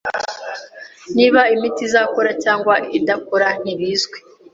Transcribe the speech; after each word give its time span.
Niba 1.15 1.41
imiti 1.55 1.81
izakora 1.87 2.31
cyangwa 2.43 2.73
idakora 2.97 3.47
ntibizwi. 3.61 4.17